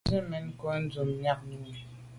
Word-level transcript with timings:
Mba 0.05 0.09
zit 0.13 0.25
mèn 0.31 0.45
no 0.55 0.71
nke 0.83 0.99
mbù’ 1.03 1.03
miag 1.21 1.39
mi. 1.47 1.71